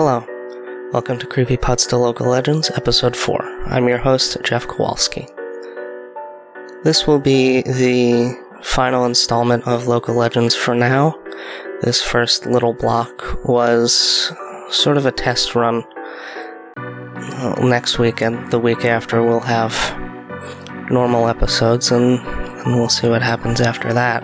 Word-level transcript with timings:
Hello. 0.00 0.24
Welcome 0.92 1.18
to 1.18 1.26
Creepy 1.26 1.56
Creepypodsta 1.56 1.98
Local 1.98 2.28
Legends, 2.28 2.70
Episode 2.76 3.16
4. 3.16 3.64
I'm 3.66 3.88
your 3.88 3.98
host, 3.98 4.36
Jeff 4.44 4.64
Kowalski. 4.68 5.26
This 6.84 7.04
will 7.04 7.18
be 7.18 7.62
the 7.62 8.40
final 8.62 9.06
installment 9.06 9.66
of 9.66 9.88
Local 9.88 10.14
Legends 10.14 10.54
for 10.54 10.72
now. 10.72 11.20
This 11.82 12.00
first 12.00 12.46
little 12.46 12.74
block 12.74 13.44
was 13.44 14.32
sort 14.70 14.98
of 14.98 15.04
a 15.04 15.10
test 15.10 15.56
run. 15.56 15.82
Next 17.60 17.98
week 17.98 18.20
and 18.20 18.52
the 18.52 18.60
week 18.60 18.84
after, 18.84 19.20
we'll 19.20 19.40
have 19.40 19.74
normal 20.92 21.26
episodes, 21.26 21.90
and, 21.90 22.20
and 22.20 22.76
we'll 22.76 22.88
see 22.88 23.08
what 23.08 23.22
happens 23.22 23.60
after 23.60 23.92
that. 23.92 24.22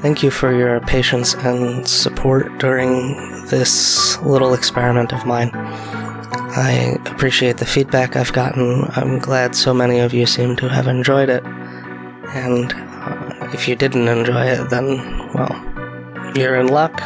Thank 0.00 0.22
you 0.22 0.30
for 0.30 0.54
your 0.54 0.80
patience 0.80 1.34
and 1.34 1.86
support 1.86 2.58
during 2.58 3.16
this 3.46 4.18
little 4.22 4.54
experiment 4.54 5.12
of 5.12 5.26
mine. 5.26 5.50
I 5.54 6.98
appreciate 7.06 7.56
the 7.56 7.66
feedback 7.66 8.14
I've 8.14 8.32
gotten. 8.32 8.84
I'm 8.96 9.18
glad 9.18 9.54
so 9.54 9.74
many 9.74 9.98
of 9.98 10.14
you 10.14 10.26
seem 10.26 10.54
to 10.56 10.68
have 10.68 10.86
enjoyed 10.86 11.28
it. 11.28 11.44
And 11.44 12.72
uh, 12.72 13.50
if 13.52 13.68
you 13.68 13.74
didn't 13.74 14.08
enjoy 14.08 14.46
it, 14.46 14.70
then, 14.70 14.98
well, 15.34 16.32
you're 16.36 16.56
in 16.56 16.68
luck 16.68 16.96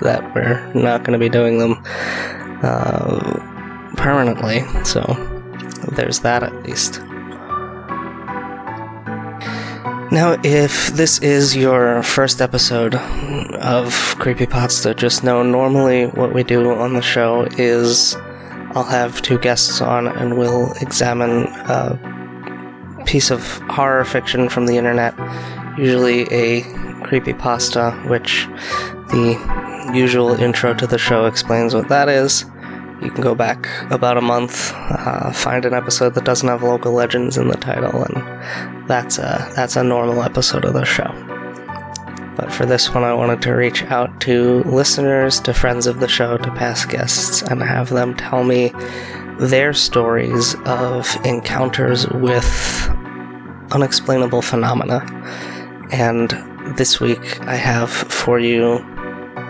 that 0.00 0.22
we're 0.34 0.72
not 0.74 1.04
going 1.04 1.18
to 1.18 1.18
be 1.18 1.28
doing 1.28 1.58
them 1.58 1.82
uh, 2.62 3.92
permanently. 3.96 4.60
So 4.84 5.02
there's 5.92 6.20
that 6.20 6.42
at 6.42 6.62
least. 6.62 7.00
Now, 10.10 10.40
if 10.42 10.88
this 10.88 11.18
is 11.18 11.54
your 11.54 12.02
first 12.02 12.40
episode 12.40 12.94
of 12.94 13.92
Creepypodsta, 14.16 14.96
just 14.96 15.22
know 15.22 15.42
normally 15.42 16.06
what 16.06 16.32
we 16.32 16.42
do 16.42 16.72
on 16.72 16.94
the 16.94 17.02
show 17.02 17.46
is 17.58 18.16
I'll 18.74 18.84
have 18.84 19.20
two 19.20 19.38
guests 19.38 19.82
on 19.82 20.08
and 20.08 20.38
we'll 20.38 20.72
examine 20.80 21.44
a 21.66 23.02
piece 23.04 23.30
of 23.30 23.58
horror 23.68 24.06
fiction 24.06 24.48
from 24.48 24.64
the 24.64 24.78
internet, 24.78 25.14
usually 25.76 26.22
a 26.32 26.62
creepypasta, 27.04 28.08
which 28.08 28.46
the 29.10 29.92
usual 29.94 30.30
intro 30.30 30.72
to 30.72 30.86
the 30.86 30.98
show 30.98 31.26
explains 31.26 31.74
what 31.74 31.90
that 31.90 32.08
is. 32.08 32.46
You 33.00 33.10
can 33.10 33.22
go 33.22 33.34
back 33.34 33.68
about 33.90 34.16
a 34.16 34.20
month, 34.20 34.72
uh, 34.74 35.32
find 35.32 35.64
an 35.64 35.72
episode 35.72 36.14
that 36.14 36.24
doesn't 36.24 36.48
have 36.48 36.62
local 36.62 36.92
legends 36.92 37.36
in 37.36 37.48
the 37.48 37.56
title, 37.56 38.02
and 38.02 38.88
that's 38.88 39.18
a 39.18 39.52
that's 39.54 39.76
a 39.76 39.84
normal 39.84 40.22
episode 40.22 40.64
of 40.64 40.74
the 40.74 40.84
show. 40.84 41.12
But 42.36 42.52
for 42.52 42.66
this 42.66 42.92
one, 42.92 43.04
I 43.04 43.14
wanted 43.14 43.42
to 43.42 43.52
reach 43.52 43.84
out 43.84 44.20
to 44.22 44.62
listeners, 44.64 45.40
to 45.40 45.54
friends 45.54 45.86
of 45.86 46.00
the 46.00 46.08
show, 46.08 46.38
to 46.38 46.50
past 46.52 46.88
guests, 46.88 47.42
and 47.42 47.62
have 47.62 47.88
them 47.88 48.14
tell 48.14 48.44
me 48.44 48.72
their 49.38 49.72
stories 49.72 50.56
of 50.64 51.16
encounters 51.24 52.08
with 52.08 52.88
unexplainable 53.70 54.42
phenomena. 54.42 55.04
And 55.92 56.30
this 56.76 57.00
week, 57.00 57.40
I 57.42 57.54
have 57.54 57.90
for 57.90 58.38
you 58.38 58.84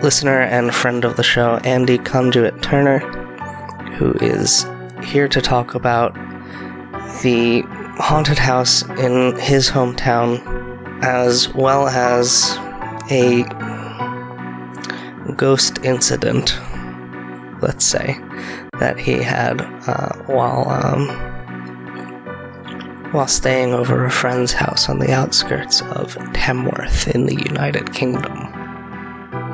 listener 0.01 0.41
and 0.41 0.73
friend 0.73 1.03
of 1.03 1.15
the 1.15 1.23
show, 1.23 1.57
Andy 1.63 1.97
Conduit 1.97 2.61
Turner, 2.61 2.99
who 3.99 4.13
is 4.21 4.65
here 5.03 5.27
to 5.27 5.41
talk 5.41 5.75
about 5.75 6.13
the 7.21 7.61
haunted 7.97 8.39
house 8.39 8.81
in 8.91 9.37
his 9.37 9.69
hometown, 9.69 10.41
as 11.03 11.53
well 11.53 11.89
as 11.89 12.55
a 13.11 13.43
ghost 15.35 15.79
incident, 15.83 16.57
let's 17.61 17.83
say, 17.83 18.17
that 18.79 18.97
he 18.97 19.21
had 19.21 19.59
uh, 19.85 20.13
while 20.27 20.69
um, 20.69 21.09
while 23.11 23.27
staying 23.27 23.73
over 23.73 24.05
a 24.05 24.11
friend's 24.11 24.53
house 24.53 24.87
on 24.87 24.99
the 24.99 25.11
outskirts 25.11 25.81
of 25.81 26.15
Tamworth 26.31 27.13
in 27.13 27.25
the 27.25 27.35
United 27.35 27.91
Kingdom. 27.91 28.47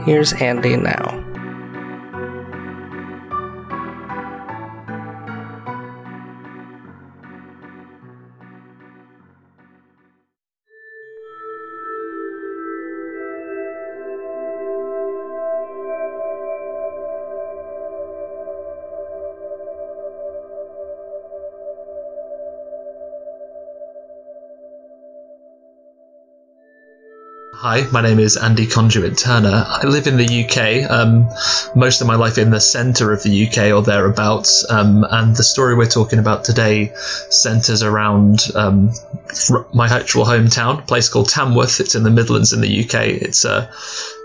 Here's 0.06 0.34
Andy 0.34 0.78
now. 0.78 1.25
Hi, 27.68 27.82
my 27.92 28.02
name 28.02 28.20
is 28.20 28.38
Andy 28.38 28.68
Conduit 28.68 29.18
Turner. 29.18 29.66
I 29.68 29.88
live 29.88 30.06
in 30.06 30.18
the 30.18 30.46
UK, 30.46 30.88
um, 30.88 31.28
most 31.74 32.00
of 32.00 32.06
my 32.06 32.14
life 32.14 32.38
in 32.38 32.52
the 32.52 32.60
centre 32.60 33.12
of 33.12 33.24
the 33.24 33.48
UK 33.48 33.74
or 33.76 33.82
thereabouts, 33.82 34.70
um, 34.70 35.04
and 35.04 35.36
the 35.36 35.42
story 35.42 35.74
we're 35.74 35.88
talking 35.88 36.20
about 36.20 36.44
today 36.44 36.92
centres 37.32 37.82
around 37.82 38.52
um, 38.54 38.92
my 39.74 39.88
actual 39.88 40.26
hometown, 40.26 40.80
a 40.80 40.82
place 40.82 41.10
called 41.10 41.30
Tamworth. 41.30 41.80
It's 41.80 41.96
in 41.96 42.04
the 42.04 42.10
Midlands 42.10 42.54
in 42.54 42.62
the 42.62 42.84
UK. 42.84 43.08
It's 43.08 43.46
a 43.46 43.72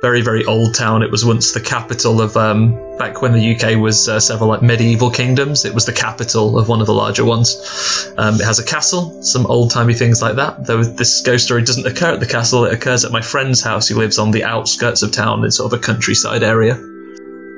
very, 0.02 0.22
very 0.22 0.44
old 0.44 0.74
town. 0.74 1.02
It 1.02 1.10
was 1.10 1.24
once 1.24 1.52
the 1.52 1.60
capital 1.60 2.20
of, 2.20 2.36
um, 2.36 2.96
back 2.98 3.22
when 3.22 3.32
the 3.32 3.54
UK 3.54 3.78
was 3.78 4.08
uh, 4.08 4.20
several 4.20 4.48
like 4.48 4.62
medieval 4.62 5.10
kingdoms, 5.10 5.64
it 5.64 5.74
was 5.74 5.86
the 5.86 5.92
capital 5.92 6.58
of 6.58 6.68
one 6.68 6.80
of 6.80 6.86
the 6.86 6.94
larger 6.94 7.24
ones. 7.24 8.12
Um, 8.16 8.34
it 8.34 8.44
has 8.44 8.58
a 8.58 8.64
castle, 8.64 9.22
some 9.22 9.46
old 9.46 9.70
timey 9.70 9.94
things 9.94 10.22
like 10.22 10.36
that. 10.36 10.66
Though 10.66 10.82
this 10.82 11.22
ghost 11.22 11.44
story 11.44 11.62
doesn't 11.62 11.86
occur 11.86 12.12
at 12.12 12.20
the 12.20 12.26
castle, 12.26 12.64
it 12.64 12.72
occurs 12.72 13.04
at 13.04 13.12
my 13.12 13.20
friend's 13.20 13.62
house 13.62 13.88
who 13.88 13.96
lives 13.96 14.18
on 14.18 14.30
the 14.30 14.44
outskirts 14.44 15.02
of 15.02 15.12
town 15.12 15.44
in 15.44 15.50
sort 15.50 15.72
of 15.72 15.78
a 15.78 15.82
countryside 15.82 16.42
area. 16.42 16.89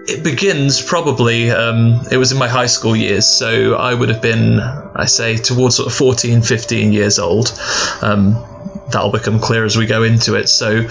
It 0.07 0.25
begins 0.25 0.83
probably, 0.83 1.51
um, 1.51 2.01
it 2.11 2.17
was 2.17 2.33
in 2.33 2.39
my 2.39 2.49
high 2.49 2.67
school 2.67 2.97
years, 2.97 3.27
so 3.27 3.75
I 3.75 3.95
would 3.95 4.09
have 4.09 4.21
been, 4.21 4.59
I 4.61 5.05
say, 5.07 5.37
towards 5.37 5.77
sort 5.77 5.87
of 5.87 5.95
14, 5.95 6.43
15 6.43 6.93
years 6.93 7.19
old. 7.19 7.53
Um, 8.01 8.45
that'll 8.91 9.13
become 9.13 9.39
clear 9.39 9.65
as 9.65 9.77
we 9.77 9.87
go 9.87 10.03
into 10.03 10.35
it. 10.35 10.49
So 10.49 10.89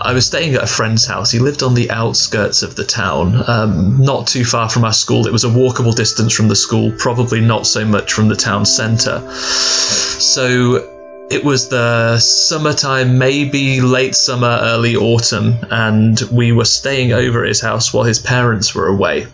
I 0.00 0.12
was 0.12 0.26
staying 0.26 0.54
at 0.54 0.62
a 0.62 0.66
friend's 0.66 1.04
house. 1.04 1.30
He 1.30 1.38
lived 1.38 1.62
on 1.62 1.74
the 1.74 1.90
outskirts 1.90 2.62
of 2.62 2.76
the 2.76 2.84
town, 2.84 3.42
um, 3.48 3.96
not 3.98 4.26
too 4.26 4.44
far 4.44 4.68
from 4.68 4.84
our 4.84 4.92
school. 4.92 5.26
It 5.26 5.32
was 5.32 5.44
a 5.44 5.48
walkable 5.48 5.94
distance 5.94 6.32
from 6.32 6.48
the 6.48 6.56
school, 6.56 6.92
probably 6.98 7.40
not 7.40 7.66
so 7.66 7.84
much 7.84 8.12
from 8.12 8.28
the 8.28 8.36
town 8.36 8.64
centre. 8.64 9.20
So 9.32 10.97
it 11.30 11.44
was 11.44 11.68
the 11.68 12.18
summertime, 12.18 13.18
maybe 13.18 13.80
late 13.80 14.14
summer, 14.14 14.58
early 14.62 14.96
autumn, 14.96 15.56
and 15.70 16.18
we 16.32 16.52
were 16.52 16.64
staying 16.64 17.12
over 17.12 17.42
at 17.42 17.48
his 17.48 17.60
house 17.60 17.92
while 17.92 18.04
his 18.04 18.18
parents 18.18 18.74
were 18.74 18.86
away. 18.86 19.26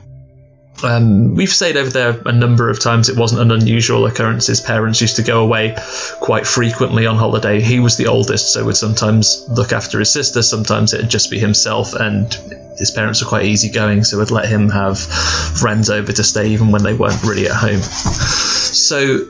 Um, 0.83 1.35
we've 1.37 1.51
stayed 1.51 1.77
over 1.77 1.89
there 1.89 2.21
a 2.27 2.33
number 2.33 2.69
of 2.69 2.81
times. 2.81 3.09
It 3.09 3.17
wasn't 3.17 3.41
an 3.43 3.53
unusual 3.53 4.07
occurrence. 4.07 4.49
His 4.49 4.61
parents 4.61 5.01
used 5.01 5.17
to 5.17 5.23
go 5.23 5.41
away 5.43 5.77
quite 6.21 6.47
frequently 6.47 7.07
on 7.07 7.17
holiday. 7.17 7.61
He 7.61 7.79
was 7.79 7.97
the 7.97 8.09
oldest, 8.09 8.53
so 8.53 8.65
would 8.65 8.77
sometimes 8.77 9.47
look 9.49 9.73
after 9.73 10.01
his 10.01 10.13
sister. 10.13 10.43
Sometimes 10.43 10.93
it'd 10.93 11.09
just 11.09 11.31
be 11.31 11.39
himself, 11.39 11.95
and 11.95 12.33
his 12.77 12.91
parents 12.91 13.23
were 13.23 13.29
quite 13.29 13.47
easygoing, 13.47 14.03
so 14.03 14.19
would 14.19 14.33
let 14.33 14.49
him 14.49 14.69
have 14.69 14.99
friends 14.99 15.91
over 15.91 16.13
to 16.13 16.25
stay 16.25 16.49
even 16.49 16.73
when 16.73 16.83
they 16.83 16.95
weren't 16.95 17.23
really 17.23 17.47
at 17.47 17.55
home. 17.55 17.81
So 17.81 19.21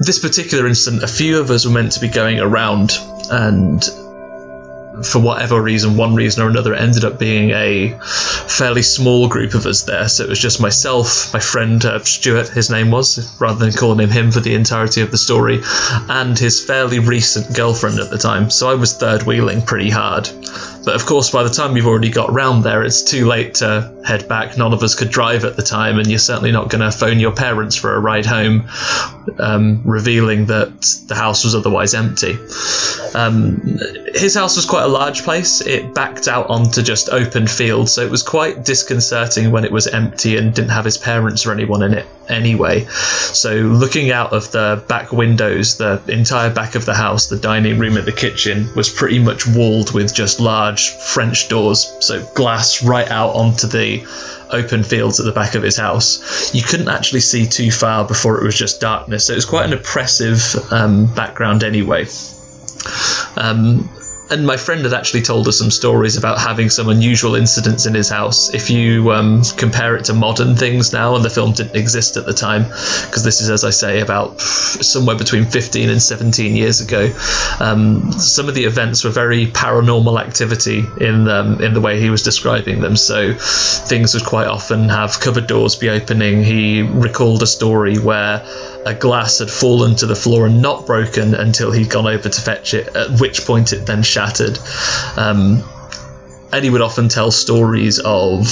this 0.00 0.18
particular 0.18 0.66
incident, 0.66 1.02
a 1.02 1.08
few 1.08 1.40
of 1.40 1.50
us 1.50 1.66
were 1.66 1.72
meant 1.72 1.92
to 1.92 2.00
be 2.00 2.08
going 2.08 2.40
around, 2.40 2.92
and 3.30 3.82
for 5.04 5.20
whatever 5.20 5.60
reason, 5.60 5.96
one 5.96 6.14
reason 6.14 6.42
or 6.42 6.48
another, 6.48 6.74
it 6.74 6.80
ended 6.80 7.04
up 7.04 7.18
being 7.18 7.50
a 7.50 7.98
fairly 8.48 8.82
small 8.82 9.28
group 9.28 9.54
of 9.54 9.66
us 9.66 9.82
there. 9.82 10.08
So 10.08 10.24
it 10.24 10.30
was 10.30 10.40
just 10.40 10.60
myself, 10.60 11.32
my 11.32 11.40
friend 11.40 11.84
uh, 11.84 11.98
Stuart, 12.00 12.48
his 12.48 12.70
name 12.70 12.90
was, 12.90 13.40
rather 13.40 13.58
than 13.58 13.72
calling 13.72 14.00
him 14.00 14.10
him 14.10 14.32
for 14.32 14.40
the 14.40 14.54
entirety 14.54 15.02
of 15.02 15.10
the 15.10 15.18
story, 15.18 15.60
and 16.08 16.38
his 16.38 16.64
fairly 16.64 16.98
recent 16.98 17.54
girlfriend 17.54 17.98
at 17.98 18.10
the 18.10 18.18
time. 18.18 18.50
So 18.50 18.70
I 18.70 18.74
was 18.74 18.94
third 18.94 19.22
wheeling 19.24 19.62
pretty 19.62 19.90
hard. 19.90 20.28
But 20.84 20.94
of 20.94 21.04
course, 21.04 21.30
by 21.30 21.42
the 21.42 21.50
time 21.50 21.74
we've 21.74 21.86
already 21.86 22.10
got 22.10 22.32
round 22.32 22.62
there, 22.62 22.84
it's 22.84 23.02
too 23.02 23.26
late 23.26 23.54
to 23.56 23.92
head 24.04 24.28
back. 24.28 24.56
None 24.56 24.72
of 24.72 24.82
us 24.84 24.94
could 24.94 25.10
drive 25.10 25.44
at 25.44 25.56
the 25.56 25.62
time, 25.62 25.98
and 25.98 26.06
you're 26.06 26.18
certainly 26.18 26.52
not 26.52 26.70
going 26.70 26.80
to 26.80 26.96
phone 26.96 27.18
your 27.18 27.32
parents 27.32 27.74
for 27.74 27.94
a 27.94 27.98
ride 27.98 28.24
home, 28.24 28.68
um, 29.40 29.82
revealing 29.84 30.46
that 30.46 30.80
the 31.08 31.16
house 31.16 31.42
was 31.44 31.56
otherwise 31.56 31.92
empty. 31.92 32.38
Um, 33.14 33.78
his 34.14 34.36
house 34.36 34.54
was 34.54 34.64
quite 34.64 34.84
a 34.86 34.88
large 34.88 35.24
place, 35.24 35.60
it 35.60 35.92
backed 35.94 36.28
out 36.28 36.48
onto 36.48 36.80
just 36.80 37.08
open 37.08 37.48
field, 37.48 37.90
so 37.90 38.02
it 38.02 38.10
was 38.10 38.22
quite 38.22 38.64
disconcerting 38.64 39.50
when 39.50 39.64
it 39.64 39.72
was 39.72 39.88
empty 39.88 40.36
and 40.36 40.54
didn't 40.54 40.70
have 40.70 40.84
his 40.84 40.96
parents 40.96 41.44
or 41.44 41.52
anyone 41.52 41.82
in 41.82 41.92
it 41.92 42.06
anyway. 42.28 42.84
So, 42.84 43.52
looking 43.54 44.12
out 44.12 44.32
of 44.32 44.52
the 44.52 44.84
back 44.88 45.12
windows, 45.12 45.76
the 45.76 46.00
entire 46.06 46.54
back 46.54 46.76
of 46.76 46.86
the 46.86 46.94
house, 46.94 47.26
the 47.26 47.36
dining 47.36 47.78
room 47.80 47.96
and 47.96 48.06
the 48.06 48.12
kitchen 48.12 48.68
was 48.76 48.88
pretty 48.88 49.18
much 49.18 49.46
walled 49.46 49.92
with 49.92 50.14
just 50.14 50.38
large 50.38 50.90
French 50.90 51.48
doors, 51.48 51.96
so 52.00 52.24
glass 52.34 52.84
right 52.84 53.10
out 53.10 53.34
onto 53.34 53.66
the 53.66 54.06
open 54.50 54.84
fields 54.84 55.18
at 55.18 55.26
the 55.26 55.32
back 55.32 55.56
of 55.56 55.64
his 55.64 55.76
house. 55.76 56.54
You 56.54 56.62
couldn't 56.62 56.88
actually 56.88 57.20
see 57.20 57.46
too 57.46 57.72
far 57.72 58.06
before 58.06 58.40
it 58.40 58.44
was 58.44 58.56
just 58.56 58.80
darkness, 58.80 59.26
so 59.26 59.32
it 59.32 59.36
was 59.36 59.46
quite 59.46 59.66
an 59.66 59.72
oppressive 59.72 60.40
um, 60.70 61.12
background 61.14 61.64
anyway. 61.64 62.06
Um, 63.36 63.90
and 64.30 64.46
my 64.46 64.56
friend 64.56 64.82
had 64.82 64.92
actually 64.92 65.22
told 65.22 65.46
us 65.46 65.58
some 65.58 65.70
stories 65.70 66.16
about 66.16 66.38
having 66.38 66.68
some 66.68 66.88
unusual 66.88 67.36
incidents 67.36 67.86
in 67.86 67.94
his 67.94 68.08
house. 68.08 68.52
If 68.52 68.70
you 68.70 69.12
um, 69.12 69.42
compare 69.56 69.96
it 69.96 70.06
to 70.06 70.14
modern 70.14 70.56
things 70.56 70.92
now, 70.92 71.14
and 71.14 71.24
the 71.24 71.30
film 71.30 71.52
didn't 71.52 71.76
exist 71.76 72.16
at 72.16 72.26
the 72.26 72.32
time, 72.32 72.64
because 72.64 73.22
this 73.22 73.40
is, 73.40 73.50
as 73.50 73.62
I 73.64 73.70
say, 73.70 74.00
about 74.00 74.40
somewhere 74.40 75.16
between 75.16 75.44
15 75.44 75.90
and 75.90 76.02
17 76.02 76.56
years 76.56 76.80
ago, 76.80 77.12
um, 77.60 78.10
some 78.12 78.48
of 78.48 78.54
the 78.54 78.64
events 78.64 79.04
were 79.04 79.10
very 79.10 79.46
paranormal 79.46 80.20
activity 80.20 80.84
in 81.00 81.28
um, 81.28 81.62
in 81.62 81.72
the 81.74 81.80
way 81.80 82.00
he 82.00 82.10
was 82.10 82.22
describing 82.22 82.80
them. 82.80 82.96
So 82.96 83.34
things 83.34 84.14
would 84.14 84.24
quite 84.24 84.48
often 84.48 84.88
have 84.88 85.20
cupboard 85.20 85.46
doors 85.46 85.76
be 85.76 85.88
opening. 85.88 86.42
He 86.42 86.82
recalled 86.82 87.42
a 87.42 87.46
story 87.46 87.96
where 87.98 88.44
a 88.86 88.94
glass 88.94 89.40
had 89.40 89.50
fallen 89.50 89.96
to 89.96 90.06
the 90.06 90.14
floor 90.14 90.46
and 90.46 90.62
not 90.62 90.86
broken 90.86 91.34
until 91.34 91.72
he'd 91.72 91.90
gone 91.90 92.06
over 92.06 92.28
to 92.28 92.40
fetch 92.40 92.72
it, 92.72 92.94
at 92.94 93.20
which 93.20 93.44
point 93.44 93.72
it 93.72 93.84
then 93.84 94.02
shattered. 94.02 94.58
Um, 95.16 95.62
and 96.52 96.64
he 96.64 96.70
would 96.70 96.80
often 96.80 97.08
tell 97.08 97.32
stories 97.32 97.98
of 97.98 98.46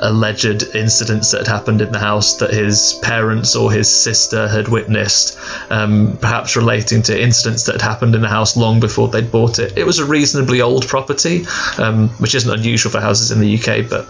alleged 0.00 0.74
incidents 0.74 1.30
that 1.30 1.38
had 1.38 1.46
happened 1.46 1.80
in 1.80 1.92
the 1.92 1.98
house 1.98 2.36
that 2.36 2.52
his 2.52 2.98
parents 3.02 3.54
or 3.54 3.70
his 3.70 3.88
sister 3.88 4.48
had 4.48 4.66
witnessed, 4.66 5.38
um, 5.70 6.18
perhaps 6.20 6.56
relating 6.56 7.00
to 7.02 7.18
incidents 7.18 7.64
that 7.64 7.72
had 7.72 7.82
happened 7.82 8.16
in 8.16 8.22
the 8.22 8.28
house 8.28 8.56
long 8.56 8.80
before 8.80 9.08
they'd 9.08 9.30
bought 9.30 9.60
it. 9.60 9.78
It 9.78 9.86
was 9.86 10.00
a 10.00 10.04
reasonably 10.04 10.60
old 10.60 10.88
property, 10.88 11.46
um, 11.78 12.08
which 12.18 12.34
isn't 12.34 12.52
unusual 12.52 12.90
for 12.90 13.00
houses 13.00 13.30
in 13.30 13.40
the 13.40 13.54
UK, 13.56 13.88
but 13.88 14.06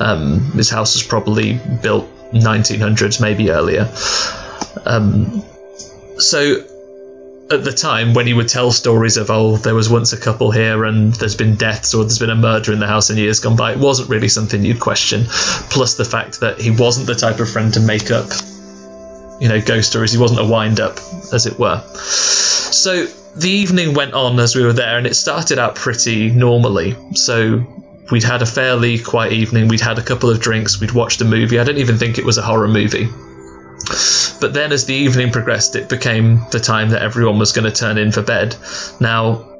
um, 0.00 0.52
this 0.54 0.70
house 0.70 0.94
was 0.94 1.02
probably 1.02 1.60
built 1.82 2.08
1900s, 2.32 3.20
maybe 3.20 3.50
earlier. 3.50 3.90
Um, 4.84 5.42
so 6.18 6.62
at 7.50 7.62
the 7.62 7.72
time 7.72 8.12
when 8.14 8.26
he 8.26 8.34
would 8.34 8.48
tell 8.48 8.72
stories 8.72 9.16
of 9.16 9.30
oh 9.30 9.56
there 9.56 9.74
was 9.74 9.88
once 9.88 10.12
a 10.12 10.16
couple 10.16 10.50
here 10.50 10.84
and 10.84 11.14
there's 11.14 11.36
been 11.36 11.54
deaths 11.54 11.94
or 11.94 12.02
there's 12.02 12.18
been 12.18 12.30
a 12.30 12.34
murder 12.34 12.72
in 12.72 12.80
the 12.80 12.86
house 12.88 13.08
in 13.08 13.16
years 13.16 13.38
gone 13.38 13.54
by 13.54 13.70
it 13.70 13.78
wasn't 13.78 14.08
really 14.08 14.28
something 14.28 14.64
you'd 14.64 14.80
question. 14.80 15.24
Plus 15.70 15.94
the 15.94 16.04
fact 16.04 16.40
that 16.40 16.60
he 16.60 16.70
wasn't 16.70 17.06
the 17.06 17.14
type 17.14 17.38
of 17.38 17.48
friend 17.48 17.72
to 17.74 17.80
make 17.80 18.10
up 18.10 18.26
you 19.40 19.48
know 19.48 19.60
ghost 19.60 19.90
stories. 19.90 20.12
He 20.12 20.18
wasn't 20.18 20.40
a 20.40 20.44
wind 20.44 20.80
up 20.80 20.98
as 21.32 21.46
it 21.46 21.58
were. 21.58 21.80
So 21.94 23.06
the 23.36 23.50
evening 23.50 23.94
went 23.94 24.14
on 24.14 24.38
as 24.40 24.56
we 24.56 24.64
were 24.64 24.72
there 24.72 24.98
and 24.98 25.06
it 25.06 25.14
started 25.14 25.58
out 25.58 25.76
pretty 25.76 26.30
normally. 26.30 26.96
So 27.12 27.64
we'd 28.10 28.24
had 28.24 28.42
a 28.42 28.46
fairly 28.46 28.98
quiet 28.98 29.32
evening. 29.32 29.68
We'd 29.68 29.80
had 29.80 29.98
a 29.98 30.02
couple 30.02 30.30
of 30.30 30.40
drinks. 30.40 30.80
We'd 30.80 30.92
watched 30.92 31.20
a 31.20 31.24
movie. 31.24 31.58
I 31.58 31.64
don't 31.64 31.78
even 31.78 31.98
think 31.98 32.18
it 32.18 32.24
was 32.24 32.38
a 32.38 32.42
horror 32.42 32.68
movie 32.68 33.08
but 34.40 34.52
then, 34.52 34.72
as 34.72 34.86
the 34.86 34.94
evening 34.94 35.30
progressed, 35.32 35.76
it 35.76 35.88
became 35.88 36.40
the 36.50 36.60
time 36.60 36.90
that 36.90 37.02
everyone 37.02 37.38
was 37.38 37.52
going 37.52 37.70
to 37.70 37.76
turn 37.76 37.98
in 37.98 38.12
for 38.12 38.22
bed. 38.22 38.56
Now, 39.00 39.56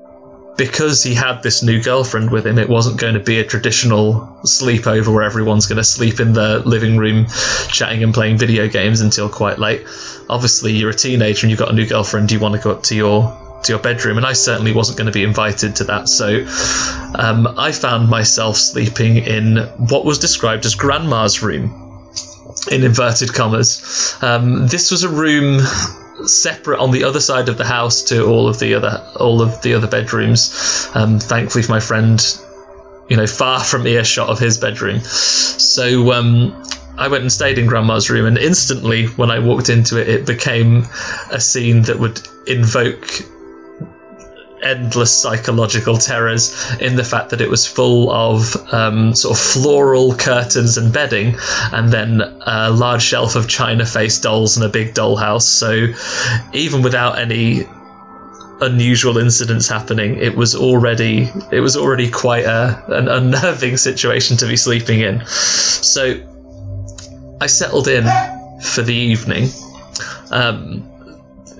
because 0.56 1.02
he 1.02 1.14
had 1.14 1.42
this 1.42 1.62
new 1.62 1.82
girlfriend 1.82 2.30
with 2.30 2.46
him, 2.46 2.58
it 2.58 2.68
wasn't 2.68 2.98
going 2.98 3.14
to 3.14 3.20
be 3.20 3.38
a 3.38 3.44
traditional 3.44 4.38
sleepover 4.44 5.12
where 5.12 5.22
everyone's 5.22 5.66
going 5.66 5.76
to 5.76 5.84
sleep 5.84 6.20
in 6.20 6.32
the 6.32 6.60
living 6.60 6.96
room, 6.96 7.26
chatting 7.68 8.02
and 8.02 8.14
playing 8.14 8.38
video 8.38 8.68
games 8.68 9.00
until 9.00 9.28
quite 9.28 9.58
late. 9.58 9.82
Obviously, 10.28 10.72
you're 10.72 10.90
a 10.90 10.94
teenager 10.94 11.46
and 11.46 11.50
you've 11.50 11.58
got 11.58 11.70
a 11.70 11.74
new 11.74 11.86
girlfriend, 11.86 12.32
you 12.32 12.40
want 12.40 12.54
to 12.54 12.60
go 12.60 12.70
up 12.72 12.82
to 12.84 12.94
your 12.94 13.42
to 13.62 13.72
your 13.72 13.80
bedroom, 13.80 14.16
and 14.16 14.26
I 14.26 14.34
certainly 14.34 14.72
wasn't 14.72 14.98
going 14.98 15.06
to 15.06 15.12
be 15.12 15.24
invited 15.24 15.76
to 15.76 15.84
that. 15.84 16.08
So 16.08 16.46
um, 17.18 17.58
I 17.58 17.72
found 17.72 18.08
myself 18.08 18.56
sleeping 18.56 19.16
in 19.16 19.56
what 19.76 20.04
was 20.04 20.18
described 20.18 20.66
as 20.66 20.74
Grandma's 20.74 21.42
room 21.42 21.85
in 22.70 22.82
inverted 22.82 23.32
commas. 23.32 24.16
Um, 24.22 24.66
this 24.66 24.90
was 24.90 25.04
a 25.04 25.08
room 25.08 25.60
separate 26.24 26.80
on 26.80 26.90
the 26.90 27.04
other 27.04 27.20
side 27.20 27.48
of 27.48 27.58
the 27.58 27.64
house 27.64 28.02
to 28.04 28.24
all 28.24 28.48
of 28.48 28.58
the 28.58 28.74
other 28.74 29.06
all 29.16 29.42
of 29.42 29.60
the 29.62 29.74
other 29.74 29.86
bedrooms. 29.86 30.88
Um, 30.94 31.18
thankfully, 31.18 31.62
for 31.62 31.72
my 31.72 31.80
friend, 31.80 32.20
you 33.08 33.16
know, 33.16 33.26
far 33.26 33.62
from 33.62 33.86
earshot 33.86 34.28
of 34.28 34.38
his 34.38 34.58
bedroom. 34.58 35.00
So 35.00 36.12
um, 36.12 36.62
I 36.98 37.08
went 37.08 37.22
and 37.22 37.32
stayed 37.32 37.58
in 37.58 37.66
Grandma's 37.66 38.08
room, 38.10 38.26
and 38.26 38.38
instantly, 38.38 39.06
when 39.06 39.30
I 39.30 39.38
walked 39.38 39.68
into 39.68 40.00
it, 40.00 40.08
it 40.08 40.26
became 40.26 40.86
a 41.30 41.40
scene 41.40 41.82
that 41.82 41.98
would 41.98 42.20
invoke 42.46 43.06
endless 44.62 45.20
psychological 45.20 45.96
terrors 45.96 46.54
in 46.80 46.96
the 46.96 47.04
fact 47.04 47.30
that 47.30 47.40
it 47.40 47.48
was 47.48 47.66
full 47.66 48.10
of 48.10 48.56
um, 48.72 49.14
sort 49.14 49.36
of 49.36 49.42
floral 49.42 50.14
curtains 50.14 50.78
and 50.78 50.92
bedding, 50.92 51.36
and 51.72 51.92
then 51.92 52.20
a 52.20 52.70
large 52.70 53.02
shelf 53.02 53.36
of 53.36 53.48
china 53.48 53.84
faced 53.84 54.22
dolls 54.22 54.56
and 54.56 54.64
a 54.64 54.68
big 54.68 54.94
dollhouse. 54.94 55.42
So 55.42 55.88
even 56.52 56.82
without 56.82 57.18
any 57.18 57.66
unusual 58.60 59.18
incidents 59.18 59.68
happening, 59.68 60.16
it 60.16 60.34
was 60.34 60.54
already 60.54 61.28
it 61.50 61.60
was 61.60 61.76
already 61.76 62.10
quite 62.10 62.44
a, 62.44 62.82
an 62.88 63.08
unnerving 63.08 63.76
situation 63.88 64.36
to 64.38 64.46
be 64.46 64.56
sleeping 64.56 65.00
in. 65.00 65.24
So 65.26 66.20
I 67.40 67.46
settled 67.46 67.88
in 67.88 68.04
for 68.62 68.82
the 68.82 68.94
evening. 68.94 69.50
Um, 70.30 70.90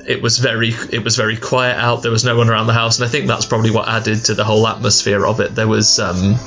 it 0.07 0.23
was 0.23 0.39
very 0.39 0.73
it 0.91 1.03
was 1.03 1.17
very 1.17 1.37
quiet 1.37 1.77
out. 1.77 2.03
There 2.03 2.13
was 2.13 2.25
no 2.25 2.37
one 2.37 2.49
around 2.49 2.67
the 2.69 2.73
house, 2.73 2.99
and 2.99 3.07
I 3.07 3.11
think 3.11 3.27
that's 3.27 3.47
probably 3.47 3.71
what 3.71 3.89
added 3.89 4.25
to 4.27 4.35
the 4.35 4.45
whole 4.45 4.67
atmosphere 4.67 5.27
of 5.27 5.41
it. 5.41 5.55
There 5.55 5.69
was. 5.69 5.99
Um, 5.99 6.39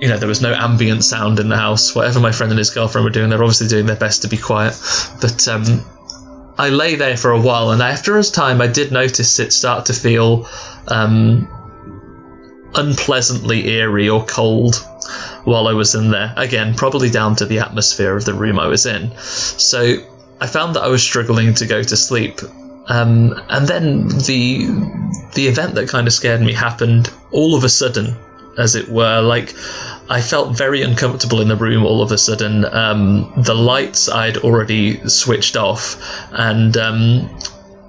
you 0.00 0.06
know, 0.06 0.16
there 0.16 0.28
was 0.28 0.40
no 0.40 0.54
ambient 0.54 1.02
sound 1.02 1.40
in 1.40 1.48
the 1.48 1.56
house. 1.56 1.92
Whatever 1.92 2.20
my 2.20 2.30
friend 2.30 2.52
and 2.52 2.58
his 2.58 2.70
girlfriend 2.70 3.04
were 3.04 3.10
doing, 3.10 3.30
they're 3.30 3.42
obviously 3.42 3.66
doing 3.66 3.86
their 3.86 3.96
best 3.96 4.22
to 4.22 4.28
be 4.28 4.36
quiet. 4.36 4.80
But 5.20 5.48
um, 5.48 5.84
I 6.56 6.68
lay 6.68 6.94
there 6.94 7.16
for 7.16 7.32
a 7.32 7.40
while, 7.40 7.72
and 7.72 7.82
after 7.82 8.16
a 8.16 8.22
time, 8.22 8.60
I 8.60 8.68
did 8.68 8.92
notice 8.92 9.40
it 9.40 9.52
start 9.52 9.86
to 9.86 9.92
feel 9.92 10.48
um, 10.86 11.48
unpleasantly 12.76 13.68
eerie 13.70 14.08
or 14.08 14.24
cold 14.24 14.76
while 15.42 15.66
I 15.66 15.72
was 15.72 15.96
in 15.96 16.12
there. 16.12 16.32
Again, 16.36 16.74
probably 16.74 17.10
down 17.10 17.34
to 17.36 17.46
the 17.46 17.58
atmosphere 17.58 18.16
of 18.16 18.24
the 18.24 18.34
room 18.34 18.60
I 18.60 18.68
was 18.68 18.86
in. 18.86 19.10
So 19.18 19.96
I 20.40 20.46
found 20.46 20.76
that 20.76 20.82
I 20.82 20.88
was 20.88 21.02
struggling 21.02 21.54
to 21.54 21.66
go 21.66 21.82
to 21.82 21.96
sleep. 21.96 22.40
Um, 22.86 23.34
and 23.48 23.66
then 23.66 24.08
the 24.08 24.66
the 25.34 25.46
event 25.46 25.74
that 25.74 25.88
kind 25.88 26.06
of 26.06 26.12
scared 26.12 26.40
me 26.40 26.52
happened 26.52 27.10
all 27.30 27.54
of 27.54 27.64
a 27.64 27.68
sudden, 27.68 28.16
as 28.56 28.74
it 28.74 28.88
were. 28.88 29.20
Like 29.20 29.54
I 30.08 30.22
felt 30.22 30.56
very 30.56 30.82
uncomfortable 30.82 31.40
in 31.40 31.48
the 31.48 31.56
room 31.56 31.84
all 31.84 32.02
of 32.02 32.12
a 32.12 32.18
sudden. 32.18 32.64
Um, 32.64 33.32
the 33.36 33.54
lights 33.54 34.08
I'd 34.08 34.38
already 34.38 35.06
switched 35.08 35.56
off, 35.56 35.96
and 36.32 36.76
um, 36.78 37.38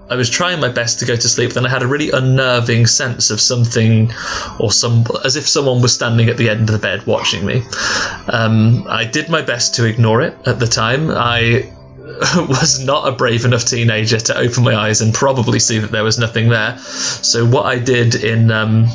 I 0.10 0.16
was 0.16 0.30
trying 0.30 0.60
my 0.60 0.70
best 0.70 1.00
to 1.00 1.06
go 1.06 1.16
to 1.16 1.30
sleep. 1.30 1.54
Then 1.54 1.66
I 1.66 1.70
had 1.70 1.84
a 1.84 1.88
really 1.88 2.12
unnerving 2.12 2.88
sense 2.88 3.30
of 3.30 3.40
something, 3.40 4.12
or 4.60 4.72
some, 4.72 5.06
as 5.24 5.38
if 5.38 5.48
someone 5.48 5.82
was 5.82 5.94
standing 5.94 6.28
at 6.28 6.36
the 6.36 6.50
end 6.50 6.62
of 6.62 6.74
the 6.74 6.80
bed 6.80 7.06
watching 7.06 7.46
me. 7.46 7.64
Um, 8.28 8.86
I 8.90 9.06
did 9.06 9.30
my 9.30 9.44
best 9.44 9.76
to 9.76 9.86
ignore 9.86 10.22
it 10.22 10.36
at 10.46 10.60
the 10.60 10.68
time. 10.68 11.10
I 11.12 11.72
was 12.50 12.84
not 12.84 13.08
a 13.08 13.12
brave 13.14 13.46
enough 13.46 13.66
teenager 13.66 14.20
to 14.20 14.38
open 14.38 14.64
my 14.64 14.76
eyes 14.76 15.00
and 15.00 15.14
probably 15.14 15.60
see 15.60 15.80
that 15.80 15.92
there 15.92 16.04
was 16.04 16.20
nothing 16.20 16.50
there. 16.50 16.78
So 16.78 17.46
what 17.46 17.66
I 17.66 17.80
did 17.80 18.16
in 18.16 18.52
um, 18.52 18.88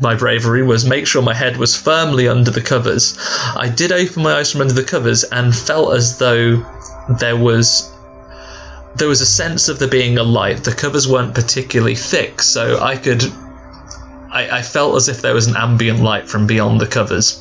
my 0.00 0.14
bravery 0.14 0.62
was 0.62 0.86
make 0.86 1.06
sure 1.06 1.20
my 1.20 1.34
head 1.34 1.58
was 1.58 1.76
firmly 1.76 2.28
under 2.28 2.50
the 2.50 2.62
covers. 2.62 3.18
I 3.54 3.68
did 3.68 3.92
open 3.92 4.22
my 4.22 4.38
eyes 4.38 4.50
from 4.50 4.62
under 4.62 4.72
the 4.72 4.84
covers 4.84 5.24
and 5.24 5.54
felt 5.54 5.94
as 5.94 6.18
though 6.18 6.64
there 7.18 7.36
was 7.36 7.92
there 8.96 9.08
was 9.08 9.20
a 9.20 9.26
sense 9.26 9.68
of 9.68 9.78
there 9.78 9.88
being 9.88 10.16
a 10.16 10.22
light. 10.22 10.64
The 10.64 10.72
covers 10.72 11.06
weren't 11.06 11.34
particularly 11.34 11.94
thick, 11.94 12.40
so 12.40 12.80
I 12.80 12.96
could 12.96 13.22
I, 14.32 14.48
I 14.58 14.62
felt 14.62 14.96
as 14.96 15.08
if 15.08 15.20
there 15.20 15.34
was 15.34 15.46
an 15.46 15.56
ambient 15.56 16.00
light 16.00 16.28
from 16.28 16.46
beyond 16.46 16.80
the 16.80 16.86
covers 16.86 17.38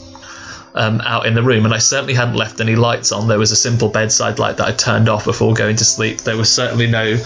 um, 0.75 1.01
out 1.01 1.25
in 1.25 1.33
the 1.33 1.43
room, 1.43 1.65
and 1.65 1.73
I 1.73 1.77
certainly 1.77 2.13
hadn't 2.13 2.35
left 2.35 2.61
any 2.61 2.75
lights 2.75 3.11
on. 3.11 3.27
There 3.27 3.39
was 3.39 3.51
a 3.51 3.55
simple 3.55 3.89
bedside 3.89 4.39
light 4.39 4.57
that 4.57 4.67
I 4.67 4.71
turned 4.71 5.09
off 5.09 5.25
before 5.25 5.53
going 5.53 5.75
to 5.77 5.85
sleep. 5.85 6.19
There 6.19 6.37
was 6.37 6.51
certainly 6.51 6.87
no 6.87 7.17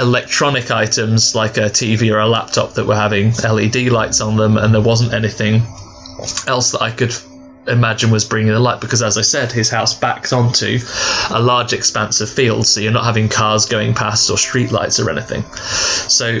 electronic 0.00 0.70
items 0.70 1.34
like 1.34 1.56
a 1.56 1.70
TV 1.70 2.12
or 2.12 2.18
a 2.18 2.28
laptop 2.28 2.74
that 2.74 2.86
were 2.86 2.96
having 2.96 3.32
LED 3.32 3.92
lights 3.92 4.20
on 4.20 4.36
them, 4.36 4.56
and 4.56 4.74
there 4.74 4.82
wasn't 4.82 5.12
anything 5.12 5.62
else 6.46 6.72
that 6.72 6.82
I 6.82 6.90
could 6.90 7.14
imagine 7.66 8.10
was 8.10 8.24
bringing 8.24 8.52
the 8.52 8.60
light 8.60 8.80
because 8.80 9.02
as 9.02 9.16
i 9.16 9.22
said 9.22 9.50
his 9.50 9.70
house 9.70 9.94
backs 9.94 10.34
onto 10.34 10.78
a 11.30 11.40
large 11.40 11.72
expanse 11.72 12.20
of 12.20 12.28
field 12.28 12.66
so 12.66 12.78
you're 12.78 12.92
not 12.92 13.04
having 13.04 13.26
cars 13.26 13.64
going 13.66 13.94
past 13.94 14.30
or 14.30 14.36
street 14.36 14.70
lights 14.70 15.00
or 15.00 15.08
anything 15.10 15.42
so 15.54 16.40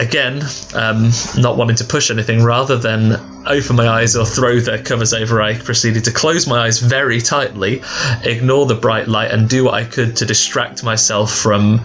again, 0.00 0.42
um, 0.74 1.10
not 1.36 1.56
wanting 1.56 1.76
to 1.76 1.84
push 1.84 2.10
anything, 2.10 2.42
rather 2.42 2.76
than 2.76 3.12
open 3.46 3.76
my 3.76 3.86
eyes 3.86 4.16
or 4.16 4.24
throw 4.24 4.58
the 4.58 4.78
covers 4.78 5.12
over, 5.12 5.40
I 5.40 5.58
proceeded 5.58 6.04
to 6.04 6.12
close 6.12 6.46
my 6.46 6.64
eyes 6.64 6.80
very 6.80 7.20
tightly, 7.20 7.82
ignore 8.24 8.66
the 8.66 8.74
bright 8.74 9.08
light, 9.08 9.30
and 9.30 9.48
do 9.48 9.64
what 9.64 9.74
I 9.74 9.84
could 9.84 10.16
to 10.16 10.26
distract 10.26 10.82
myself 10.82 11.32
from 11.32 11.84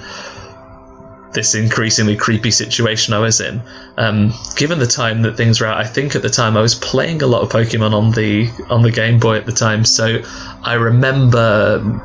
this 1.33 1.53
increasingly 1.53 2.15
creepy 2.15 2.49
situation 2.49 3.13
I 3.13 3.19
was 3.19 3.41
in. 3.41 3.61
Um, 3.97 4.33
given 4.55 4.79
the 4.79 4.87
time 4.87 5.21
that 5.23 5.35
things 5.35 5.59
were 5.59 5.67
out, 5.67 5.77
I 5.77 5.83
think 5.83 6.15
at 6.15 6.21
the 6.21 6.29
time 6.29 6.55
I 6.55 6.61
was 6.61 6.75
playing 6.75 7.21
a 7.21 7.27
lot 7.27 7.41
of 7.41 7.49
Pokemon 7.49 7.93
on 7.93 8.11
the 8.11 8.49
on 8.69 8.81
the 8.81 8.91
Game 8.91 9.19
Boy 9.19 9.35
at 9.35 9.45
the 9.45 9.51
time, 9.51 9.83
so 9.83 10.21
I 10.63 10.75
remember 10.75 12.01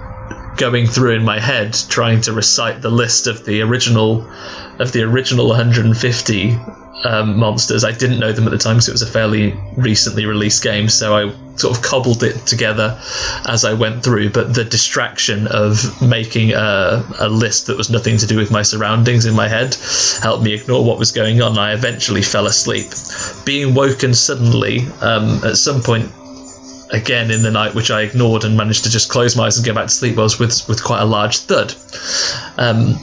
going 0.61 0.87
through 0.87 1.13
in 1.13 1.25
my 1.25 1.41
head 1.41 1.75
trying 1.89 2.21
to 2.21 2.33
recite 2.35 2.83
the 2.83 2.91
list 2.91 3.27
of 3.27 3.47
the 3.47 3.63
original 3.63 4.31
of 4.79 4.93
the 4.93 5.03
original 5.03 5.49
150 5.49 6.59
um, 7.05 7.39
monsters. 7.39 7.83
I 7.83 7.93
didn't 7.93 8.19
know 8.19 8.33
them 8.33 8.45
at 8.45 8.51
the 8.51 8.59
time 8.59 8.77
because 8.77 8.89
it 8.89 8.93
was 8.93 9.03
a 9.03 9.07
fairly 9.07 9.55
recently 9.77 10.27
released 10.27 10.63
game, 10.63 10.89
so 10.89 11.17
I 11.17 11.57
sort 11.57 11.77
of 11.77 11.83
cobbled 11.83 12.23
it 12.23 12.47
together 12.47 13.01
as 13.47 13.65
I 13.65 13.73
went 13.73 14.03
through. 14.03 14.31
But 14.31 14.55
the 14.55 14.65
distraction 14.65 15.47
of 15.49 16.01
making 16.03 16.53
a, 16.53 17.05
a 17.19 17.29
list 17.29 17.67
that 17.67 17.77
was 17.77 17.91
nothing 17.91 18.19
to 18.19 18.27
do 18.27 18.37
with 18.37 18.51
my 18.51 18.63
surroundings 18.63 19.25
in 19.25 19.35
my 19.35 19.49
head 19.49 19.77
helped 20.23 20.45
me 20.45 20.55
ignore 20.55 20.85
what 20.85 20.99
was 20.99 21.13
going 21.13 21.41
on. 21.41 21.59
I 21.59 21.73
eventually 21.73 22.23
fell 22.23 22.47
asleep. 22.47 22.93
Being 23.45 23.75
woken 23.75 24.13
suddenly 24.13 24.81
um, 25.01 25.43
at 25.45 25.57
some 25.57 25.83
point 25.83 26.11
again 26.93 27.31
in 27.31 27.43
the 27.43 27.51
night, 27.51 27.75
which 27.75 27.91
I 27.91 28.03
ignored 28.03 28.45
and 28.45 28.57
managed 28.57 28.85
to 28.85 28.91
just 28.91 29.11
close 29.11 29.37
my 29.37 29.47
eyes 29.47 29.57
and 29.57 29.67
go 29.67 29.75
back 29.75 29.87
to 29.87 29.93
sleep, 29.93 30.17
was 30.17 30.39
with 30.39 30.69
with 30.69 30.83
quite 30.83 31.01
a 31.01 31.05
large 31.05 31.39
thud. 31.39 31.75
Um, 32.59 32.99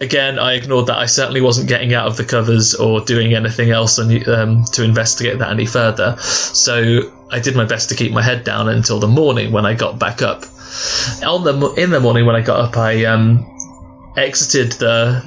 again, 0.00 0.38
I 0.38 0.54
ignored 0.54 0.86
that. 0.86 0.98
I 0.98 1.06
certainly 1.06 1.40
wasn't 1.40 1.68
getting 1.68 1.94
out 1.94 2.06
of 2.06 2.16
the 2.16 2.24
covers 2.24 2.74
or 2.74 3.00
doing 3.00 3.34
anything 3.34 3.70
else 3.70 3.98
um, 3.98 4.64
to 4.64 4.82
investigate 4.82 5.38
that 5.38 5.50
any 5.50 5.66
further. 5.66 6.16
So 6.18 7.12
I 7.30 7.40
did 7.40 7.56
my 7.56 7.64
best 7.64 7.88
to 7.90 7.94
keep 7.94 8.12
my 8.12 8.22
head 8.22 8.44
down 8.44 8.68
until 8.68 9.00
the 9.00 9.08
morning 9.08 9.52
when 9.52 9.66
I 9.66 9.74
got 9.74 9.98
back 9.98 10.22
up. 10.22 10.44
On 11.24 11.44
the 11.44 11.74
in 11.76 11.90
the 11.90 12.00
morning 12.00 12.26
when 12.26 12.36
I 12.36 12.40
got 12.40 12.60
up, 12.60 12.76
I 12.76 13.04
um, 13.04 13.46
exited 14.16 14.72
the 14.72 15.22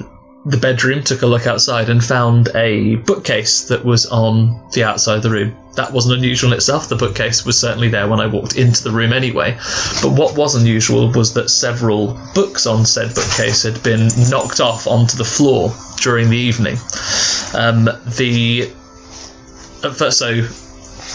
the 0.48 0.56
bedroom, 0.56 1.02
took 1.02 1.22
a 1.22 1.26
look 1.26 1.46
outside, 1.46 1.90
and 1.90 2.02
found 2.02 2.48
a 2.54 2.96
bookcase 2.96 3.64
that 3.64 3.84
was 3.84 4.06
on 4.06 4.60
the 4.72 4.84
outside 4.84 5.16
of 5.16 5.22
the 5.22 5.30
room. 5.30 5.56
That 5.76 5.92
wasn't 5.92 6.16
unusual 6.18 6.52
in 6.52 6.56
itself. 6.56 6.88
The 6.88 6.96
bookcase 6.96 7.44
was 7.44 7.58
certainly 7.58 7.88
there 7.88 8.08
when 8.08 8.18
I 8.18 8.26
walked 8.26 8.56
into 8.56 8.82
the 8.82 8.90
room 8.90 9.12
anyway. 9.12 9.58
But 10.02 10.12
what 10.12 10.36
was 10.36 10.54
unusual 10.54 11.12
was 11.12 11.34
that 11.34 11.50
several 11.50 12.18
books 12.34 12.66
on 12.66 12.84
said 12.84 13.14
bookcase 13.14 13.62
had 13.62 13.82
been 13.82 14.08
knocked 14.28 14.60
off 14.60 14.86
onto 14.86 15.16
the 15.16 15.24
floor 15.24 15.72
during 16.00 16.30
the 16.30 16.36
evening. 16.36 16.78
Um, 17.54 17.88
the 18.16 18.72
first, 19.94 20.18
so 20.18 20.42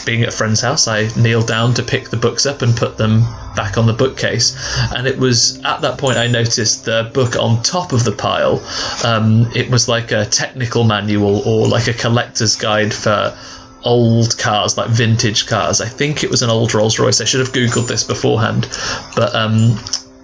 being 0.06 0.24
at 0.24 0.30
a 0.30 0.32
friend's 0.32 0.62
house, 0.62 0.88
I 0.88 1.08
kneeled 1.16 1.48
down 1.48 1.74
to 1.76 1.84
pick 1.84 2.10
the 2.10 2.18
books 2.18 2.46
up 2.46 2.62
and 2.62 2.76
put 2.76 2.98
them 2.98 3.22
back 3.56 3.78
on 3.78 3.86
the 3.86 3.94
bookcase. 3.94 4.56
And 4.94 5.08
it 5.08 5.18
was 5.18 5.64
at 5.64 5.82
that 5.82 5.98
point 5.98 6.18
I 6.18 6.28
noticed 6.28 6.86
the 6.86 7.10
book 7.14 7.36
on 7.38 7.62
top 7.64 7.94
of 7.94 8.04
the 8.04 8.12
pile. 8.12 8.62
Um, 9.04 9.48
it 9.56 9.70
was 9.70 9.88
like 9.88 10.12
a 10.12 10.26
technical 10.26 10.84
manual 10.84 11.40
or 11.48 11.68
like 11.68 11.88
a 11.88 11.94
collector's 11.94 12.56
guide 12.56 12.94
for 12.94 13.38
old 13.84 14.38
cars, 14.38 14.78
like 14.78 14.90
vintage 14.90 15.46
cars. 15.46 15.82
I 15.82 15.88
think 15.88 16.24
it 16.24 16.30
was 16.30 16.42
an 16.42 16.50
old 16.50 16.74
Rolls 16.74 17.00
Royce. 17.00 17.22
I 17.22 17.26
should 17.26 17.42
have 17.42 17.54
Googled 17.54 17.88
this 17.88 18.04
beforehand. 18.04 18.68
But 19.16 19.36
um, 19.36 19.78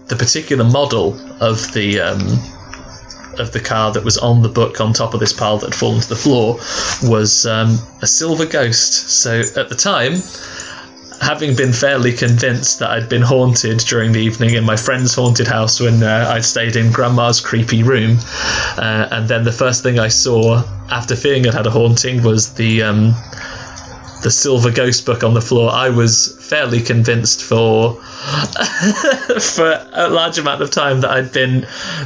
the 0.08 0.16
particular 0.18 0.64
model 0.64 1.20
of 1.42 1.72
the. 1.74 2.00
Um, 2.00 2.40
of 3.38 3.52
the 3.52 3.60
car 3.60 3.92
that 3.94 4.04
was 4.04 4.18
on 4.18 4.42
the 4.42 4.50
book 4.50 4.82
on 4.82 4.94
top 4.94 5.14
of 5.14 5.20
this 5.20 5.34
pile 5.34 5.58
that 5.58 5.68
had 5.68 5.76
fallen 5.76 6.02
to 6.02 6.10
the 6.10 6.16
floor 6.16 6.56
was 7.04 7.46
um, 7.46 7.78
a 8.02 8.08
silver 8.08 8.46
ghost. 8.46 9.10
So 9.10 9.42
at 9.56 9.70
the 9.70 9.76
time, 9.76 10.22
having 11.22 11.56
been 11.56 11.74
fairly 11.74 12.14
convinced 12.14 12.80
that 12.80 12.90
I'd 12.92 13.10
been 13.10 13.22
haunted 13.22 13.80
during 13.80 14.12
the 14.12 14.20
evening 14.20 14.56
in 14.56 14.64
my 14.64 14.76
friend's 14.76 15.14
haunted 15.14 15.48
house 15.48 15.80
when 15.80 16.02
uh, 16.02 16.32
I'd 16.34 16.46
stayed 16.46 16.76
in 16.76 16.92
grandma's 16.92 17.42
creepy 17.42 17.84
room, 17.84 18.18
uh, 18.78 19.08
and 19.12 19.28
then 19.28 19.44
the 19.44 19.52
first 19.52 19.84
thing 19.84 20.00
I 20.00 20.08
saw 20.08 20.64
after 20.90 21.16
feeling 21.16 21.48
I'd 21.48 21.54
had 21.54 21.68
a 21.68 21.72
haunting 21.72 22.24
was 22.24 22.54
the 22.54 22.84
um, 22.84 23.14
the 24.22 24.32
silver 24.32 24.72
ghost 24.72 25.06
book 25.06 25.24
on 25.24 25.34
the 25.34 25.42
floor. 25.42 25.72
I 25.72 25.90
was 25.90 26.38
fairly 26.50 26.82
convinced 26.82 27.44
for 27.44 27.94
for 29.40 29.88
a 29.94 30.10
large 30.10 30.38
amount 30.38 30.62
of 30.62 30.72
time 30.72 31.02
that 31.02 31.12
I'd 31.12 31.32
been 31.32 31.62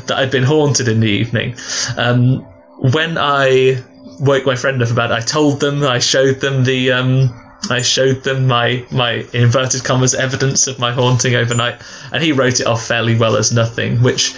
that 0.08 0.18
I'd 0.18 0.32
been 0.32 0.44
haunted 0.44 0.88
in 0.88 1.00
the 1.00 1.10
evening. 1.10 1.56
Um, 1.98 2.42
when 2.78 3.18
I 3.18 3.84
woke 4.20 4.46
my 4.46 4.56
friend 4.56 4.82
up 4.82 4.92
about 4.92 5.12
it, 5.12 5.16
I 5.16 5.20
told 5.22 5.60
them, 5.60 5.84
I 5.84 6.00
showed 6.00 6.40
them 6.40 6.64
the 6.64 6.92
um, 6.92 7.34
I 7.70 7.82
showed 7.82 8.24
them 8.24 8.48
my 8.48 8.86
my 8.92 9.26
inverted 9.34 9.84
commas 9.84 10.14
evidence 10.14 10.68
of 10.68 10.80
my 10.80 10.92
haunting 10.92 11.36
overnight, 11.36 11.82
and 12.12 12.22
he 12.22 12.32
wrote 12.32 12.60
it 12.60 12.68
off 12.68 12.86
fairly 12.86 13.16
well 13.16 13.36
as 13.38 13.52
nothing, 13.52 14.02
which 14.02 14.34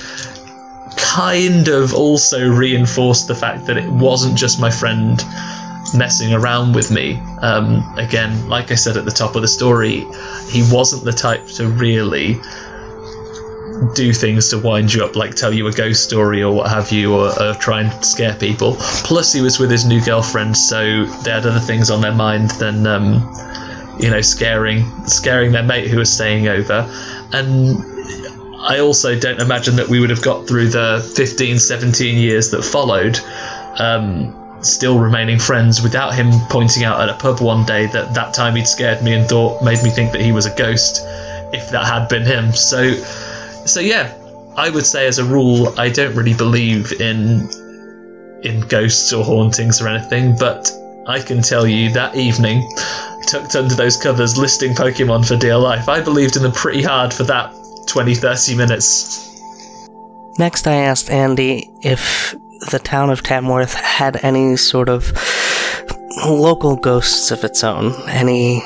kind 0.98 1.67
of 1.67 1.94
also 1.94 2.48
reinforced 2.48 3.27
the 3.27 3.36
fact 3.36 3.65
that 3.67 3.77
it 3.77 3.89
wasn't 3.89 4.38
just 4.38 4.60
my 4.60 4.70
friend 4.70 5.24
messing 5.94 6.34
around 6.34 6.74
with 6.74 6.92
me. 6.92 7.15
Um, 7.42 7.84
again, 7.98 8.50
like 8.50 8.72
I 8.72 8.75
said 8.75 8.98
at 8.98 9.06
the 9.06 9.12
top 9.12 9.36
of 9.36 9.42
the 9.42 9.48
story, 9.48 10.06
he 10.50 10.68
wasn't 10.72 11.04
the 11.04 11.12
type 11.12 11.46
to 11.56 11.68
really 11.68 12.39
do 13.94 14.13
things 14.13 14.50
to 14.50 14.58
wind 14.58 14.94
you 14.94 15.04
up, 15.04 15.15
like 15.15 15.36
tell 15.36 15.54
you 15.54 15.68
a 15.68 15.72
ghost 15.72 16.04
story 16.04 16.42
or 16.42 16.54
what 16.54 16.70
have 16.70 16.92
you, 16.92 17.13
or, 17.13 17.42
or, 17.42 17.54
try 17.56 17.82
and 17.82 18.06
scare 18.06 18.36
people. 18.36 18.75
Plus, 18.80 19.34
he 19.34 19.42
was 19.42 19.60
with 19.60 19.70
his 19.70 19.86
new 19.86 20.01
girlfriend, 20.01 20.56
so 20.56 21.06
they 21.06 21.32
had 21.32 21.46
other 21.46 21.60
things 21.60 21.89
on 21.89 22.01
their 22.01 22.13
mind 22.13 22.51
than, 22.51 22.88
um, 22.88 23.15
you 24.00 24.10
know, 24.10 24.22
scaring 24.22 24.86
scaring 25.06 25.51
their 25.51 25.63
mate 25.63 25.88
who 25.88 25.98
was 25.98 26.12
staying 26.12 26.48
over. 26.48 26.89
And 27.34 27.84
I 28.58 28.80
also 28.80 29.18
don't 29.20 29.42
imagine 29.42 29.75
that 29.75 29.88
we 29.88 30.00
would 30.00 30.10
have 30.10 30.24
got 30.24 30.48
through 30.48 30.70
the 30.70 31.12
15, 31.15 31.60
17 31.60 32.18
years 32.18 32.51
that 32.51 32.63
followed. 32.63 33.20
Um, 33.77 34.45
still 34.65 35.00
remaining 35.00 35.39
friends 35.39 35.81
without 35.81 36.13
him 36.13 36.31
pointing 36.50 36.84
out 36.84 37.00
at 37.00 37.10
a 37.10 37.13
pub 37.13 37.39
one 37.39 37.65
day 37.65 37.86
that 37.88 38.13
that 38.13 38.34
time 38.34 38.55
he'd 38.55 38.67
scared 38.67 39.03
me 39.03 39.13
and 39.13 39.27
thought 39.27 39.63
made 39.63 39.81
me 39.84 39.89
think 39.89 40.12
that 40.12 40.22
he 40.22 40.31
was 40.31 40.45
a 40.45 40.55
ghost 40.55 41.01
if 41.53 41.69
that 41.69 41.86
had 41.86 42.07
been 42.07 42.25
him. 42.25 42.51
So 42.51 42.93
so 43.65 43.79
yeah 43.79 44.13
i 44.55 44.69
would 44.69 44.86
say 44.86 45.07
as 45.07 45.17
a 45.19 45.25
rule 45.25 45.74
i 45.79 45.89
don't 45.89 46.15
really 46.15 46.34
believe 46.34 46.91
in 47.01 47.50
in 48.43 48.62
ghosts 48.67 49.12
or 49.12 49.24
hauntings 49.24 49.81
or 49.81 49.88
anything 49.88 50.36
but 50.38 50.72
i 51.07 51.19
can 51.19 51.41
tell 51.41 51.67
you 51.67 51.91
that 51.91 52.15
evening 52.15 52.62
tucked 53.27 53.55
under 53.55 53.74
those 53.74 53.98
covers 53.98 54.38
listing 54.38 54.74
pokemon 54.74 55.27
for 55.27 55.36
dear 55.36 55.57
life 55.57 55.89
i 55.89 56.00
believed 56.00 56.36
in 56.36 56.43
them 56.43 56.51
pretty 56.51 56.81
hard 56.81 57.13
for 57.13 57.24
that 57.24 57.53
20 57.88 58.15
30 58.15 58.55
minutes. 58.55 59.31
Next 60.38 60.67
i 60.67 60.75
asked 60.75 61.10
andy 61.10 61.72
if 61.81 62.36
the 62.72 62.80
town 62.80 63.10
of 63.10 63.24
Tamworth 63.24 63.74
had 63.74 64.24
any 64.24 64.56
sort 64.56 64.90
of 64.90 65.12
local 66.26 66.76
ghosts 66.76 67.32
of 67.32 67.44
its 67.44 67.64
own, 67.64 67.94
any 68.08 68.64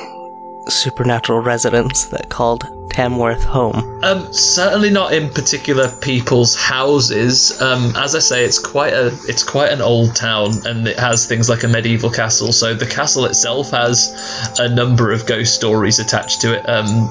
supernatural 0.67 1.39
residents 1.39 2.05
that 2.05 2.29
called 2.29 2.63
Tamworth 2.91 3.43
home? 3.43 4.03
Um, 4.03 4.31
certainly 4.33 4.89
not 4.89 5.13
in 5.13 5.29
particular 5.29 5.89
people's 6.01 6.55
houses. 6.55 7.59
Um, 7.61 7.93
as 7.95 8.15
I 8.15 8.19
say, 8.19 8.43
it's 8.45 8.59
quite 8.59 8.93
a 8.93 9.07
it's 9.27 9.43
quite 9.43 9.71
an 9.71 9.81
old 9.81 10.15
town, 10.15 10.51
and 10.65 10.87
it 10.87 10.97
has 10.99 11.25
things 11.25 11.49
like 11.49 11.63
a 11.63 11.67
medieval 11.67 12.09
castle. 12.09 12.51
So 12.51 12.73
the 12.73 12.85
castle 12.85 13.25
itself 13.25 13.71
has 13.71 14.55
a 14.59 14.69
number 14.69 15.11
of 15.11 15.25
ghost 15.25 15.55
stories 15.55 15.99
attached 15.99 16.41
to 16.41 16.57
it. 16.57 16.67
Um, 16.67 17.09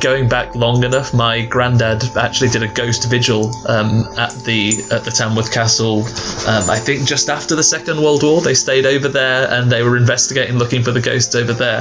going 0.00 0.28
back 0.28 0.54
long 0.54 0.84
enough, 0.84 1.14
my 1.14 1.42
granddad 1.42 2.04
actually 2.16 2.50
did 2.50 2.62
a 2.62 2.68
ghost 2.68 3.08
vigil 3.10 3.50
um, 3.66 4.06
at 4.18 4.32
the 4.44 4.84
at 4.92 5.04
the 5.04 5.10
Tamworth 5.10 5.52
Castle. 5.52 6.00
Um, 6.46 6.68
I 6.68 6.78
think 6.78 7.06
just 7.06 7.28
after 7.28 7.56
the 7.56 7.62
Second 7.62 8.00
World 8.02 8.22
War, 8.22 8.40
they 8.40 8.54
stayed 8.54 8.86
over 8.86 9.08
there 9.08 9.50
and 9.50 9.72
they 9.72 9.82
were 9.82 9.96
investigating, 9.96 10.58
looking 10.58 10.82
for 10.82 10.92
the 10.92 11.00
ghosts 11.00 11.34
over 11.34 11.52
there. 11.52 11.80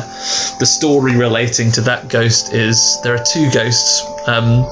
The 0.60 0.66
story 0.66 1.18
relating 1.18 1.72
to 1.74 1.82
that 1.82 2.08
ghost 2.08 2.54
is 2.54 3.00
there 3.04 3.14
are 3.14 3.24
two 3.24 3.52
ghosts. 3.52 4.04
Um, 4.28 4.66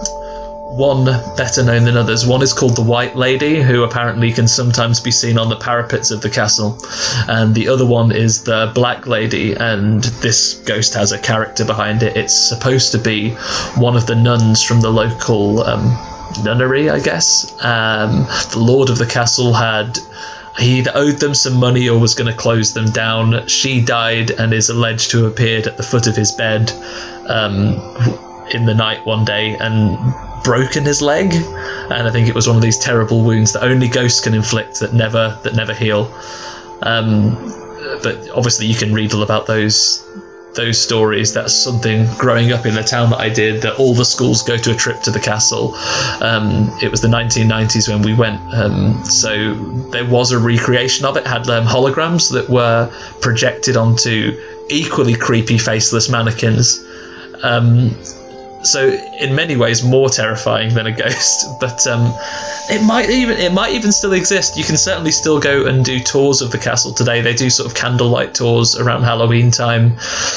one 0.65 1.05
better 1.37 1.63
known 1.63 1.85
than 1.85 1.95
others. 1.95 2.25
One 2.25 2.41
is 2.41 2.51
called 2.51 2.75
the 2.75 2.81
White 2.81 3.15
Lady, 3.15 3.61
who 3.61 3.83
apparently 3.83 4.31
can 4.31 4.47
sometimes 4.47 4.99
be 4.99 5.11
seen 5.11 5.37
on 5.37 5.49
the 5.49 5.55
parapets 5.55 6.11
of 6.11 6.21
the 6.21 6.29
castle, 6.29 6.77
and 7.27 7.53
the 7.53 7.67
other 7.67 7.85
one 7.85 8.11
is 8.11 8.43
the 8.43 8.71
Black 8.73 9.07
Lady, 9.07 9.53
and 9.53 10.03
this 10.03 10.55
ghost 10.65 10.93
has 10.95 11.11
a 11.11 11.19
character 11.19 11.63
behind 11.63 12.03
it. 12.03 12.17
It's 12.17 12.33
supposed 12.33 12.91
to 12.93 12.97
be 12.97 13.31
one 13.77 13.95
of 13.95 14.07
the 14.07 14.15
nuns 14.15 14.63
from 14.63 14.81
the 14.81 14.89
local 14.89 15.61
um, 15.63 15.97
nunnery, 16.43 16.89
I 16.89 16.99
guess. 16.99 17.53
Um, 17.63 18.25
the 18.51 18.59
Lord 18.59 18.89
of 18.89 18.97
the 18.97 19.05
castle 19.05 19.53
had 19.53 19.97
he 20.57 20.79
either 20.79 20.91
owed 20.95 21.17
them 21.17 21.35
some 21.35 21.57
money 21.59 21.89
or 21.89 21.99
was 21.99 22.15
going 22.15 22.31
to 22.31 22.37
close 22.37 22.73
them 22.73 22.89
down. 22.91 23.47
She 23.47 23.83
died 23.83 24.31
and 24.31 24.53
is 24.53 24.69
alleged 24.69 25.11
to 25.11 25.23
have 25.23 25.33
appeared 25.33 25.67
at 25.67 25.77
the 25.77 25.83
foot 25.83 26.07
of 26.07 26.15
his 26.15 26.31
bed. 26.31 26.71
Um, 27.27 27.81
in 28.51 28.65
the 28.65 28.73
night 28.73 29.05
one 29.05 29.25
day 29.25 29.55
and 29.57 29.97
broken 30.43 30.85
his 30.85 31.01
leg, 31.01 31.33
and 31.33 32.07
I 32.07 32.11
think 32.11 32.27
it 32.27 32.35
was 32.35 32.47
one 32.47 32.55
of 32.55 32.61
these 32.61 32.77
terrible 32.77 33.23
wounds 33.23 33.53
that 33.53 33.63
only 33.63 33.87
ghosts 33.87 34.21
can 34.21 34.33
inflict 34.33 34.79
that 34.79 34.93
never 34.93 35.37
that 35.43 35.55
never 35.55 35.73
heal. 35.73 36.13
Um, 36.83 37.33
but 38.03 38.29
obviously, 38.29 38.67
you 38.67 38.75
can 38.75 38.93
read 38.93 39.13
all 39.13 39.23
about 39.23 39.47
those 39.47 40.05
those 40.55 40.79
stories. 40.79 41.33
That's 41.33 41.53
something 41.53 42.07
growing 42.17 42.51
up 42.51 42.65
in 42.65 42.75
the 42.75 42.83
town 42.83 43.09
that 43.11 43.19
I 43.19 43.29
did. 43.29 43.61
That 43.61 43.77
all 43.77 43.93
the 43.93 44.05
schools 44.05 44.41
go 44.43 44.57
to 44.57 44.71
a 44.71 44.75
trip 44.75 45.01
to 45.01 45.11
the 45.11 45.19
castle. 45.19 45.75
Um, 46.21 46.71
it 46.81 46.89
was 46.89 47.01
the 47.01 47.07
1990s 47.07 47.89
when 47.89 48.01
we 48.01 48.13
went, 48.13 48.41
um, 48.53 49.03
so 49.03 49.53
there 49.91 50.05
was 50.05 50.31
a 50.31 50.39
recreation 50.39 51.05
of 51.05 51.17
it. 51.17 51.27
had 51.27 51.49
um, 51.49 51.65
holograms 51.65 52.31
that 52.31 52.49
were 52.49 52.91
projected 53.21 53.77
onto 53.77 54.39
equally 54.69 55.15
creepy 55.15 55.57
faceless 55.57 56.09
mannequins. 56.09 56.83
Um, 57.43 57.95
so 58.65 58.89
in 59.19 59.35
many 59.35 59.55
ways 59.55 59.83
more 59.83 60.09
terrifying 60.09 60.73
than 60.73 60.87
a 60.87 60.91
ghost 60.91 61.45
but 61.59 61.85
um, 61.87 62.13
it 62.69 62.83
might 62.85 63.09
even 63.09 63.37
it 63.37 63.51
might 63.51 63.73
even 63.73 63.91
still 63.91 64.13
exist 64.13 64.57
you 64.57 64.63
can 64.63 64.77
certainly 64.77 65.11
still 65.11 65.39
go 65.39 65.65
and 65.65 65.85
do 65.85 65.99
tours 65.99 66.41
of 66.41 66.51
the 66.51 66.57
castle 66.57 66.91
today 66.91 67.21
they 67.21 67.33
do 67.33 67.49
sort 67.49 67.67
of 67.67 67.75
candlelight 67.75 68.33
tours 68.33 68.77
around 68.77 69.03
halloween 69.03 69.51
time 69.51 69.95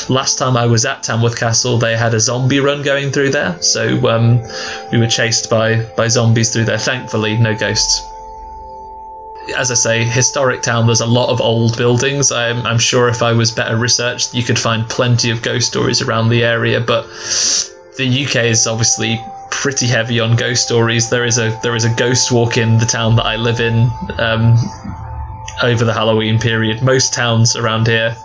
last 0.08 0.38
time 0.38 0.56
i 0.56 0.66
was 0.66 0.84
at 0.84 1.02
tamworth 1.02 1.38
castle 1.38 1.78
they 1.78 1.96
had 1.96 2.14
a 2.14 2.20
zombie 2.20 2.60
run 2.60 2.82
going 2.82 3.10
through 3.10 3.30
there 3.30 3.60
so 3.62 4.08
um, 4.08 4.40
we 4.92 4.98
were 4.98 5.06
chased 5.06 5.48
by 5.48 5.82
by 5.96 6.06
zombies 6.08 6.52
through 6.52 6.64
there 6.64 6.78
thankfully 6.78 7.36
no 7.38 7.56
ghosts 7.56 8.02
as 9.56 9.70
I 9.70 9.74
say, 9.74 10.04
historic 10.04 10.60
town. 10.60 10.86
There's 10.86 11.00
a 11.00 11.06
lot 11.06 11.30
of 11.30 11.40
old 11.40 11.76
buildings. 11.78 12.30
I'm, 12.30 12.66
I'm, 12.66 12.78
sure 12.78 13.08
if 13.08 13.22
I 13.22 13.32
was 13.32 13.50
better 13.50 13.76
researched, 13.76 14.34
you 14.34 14.42
could 14.42 14.58
find 14.58 14.86
plenty 14.88 15.30
of 15.30 15.40
ghost 15.40 15.68
stories 15.68 16.02
around 16.02 16.28
the 16.28 16.44
area. 16.44 16.80
But 16.80 17.06
the 17.98 18.24
UK 18.24 18.44
is 18.44 18.66
obviously 18.66 19.20
pretty 19.50 19.88
heavy 19.88 20.20
on 20.20 20.36
ghost 20.36 20.64
stories. 20.64 21.10
There 21.10 21.24
is 21.24 21.38
a 21.38 21.58
there 21.62 21.74
is 21.74 21.84
a 21.84 21.94
ghost 21.94 22.30
walk 22.32 22.56
in 22.56 22.78
the 22.78 22.86
town 22.86 23.16
that 23.16 23.26
I 23.26 23.36
live 23.36 23.60
in 23.60 23.90
um, 24.18 24.56
over 25.62 25.84
the 25.84 25.92
Halloween 25.92 26.38
period. 26.38 26.80
Most 26.80 27.12
towns 27.12 27.56
around 27.56 27.88
here 27.88 28.16